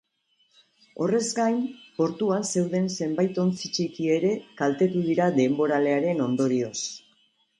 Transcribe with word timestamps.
Horrez 1.05 1.25
gain, 1.39 1.59
portuan 1.97 2.47
zeuden 2.53 2.87
zenbait 3.03 3.37
ontzi 3.45 3.71
txiki 3.77 4.09
ere 4.15 4.33
kaltetu 4.63 5.05
dira 5.11 5.27
denboralearen 5.39 6.25
ondorioz. 6.29 6.75